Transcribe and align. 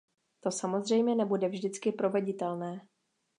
To 0.39 0.51
samozřejmě 0.51 1.15
nebude 1.15 1.49
vždycky 1.49 1.91
proveditelné. 1.91 2.87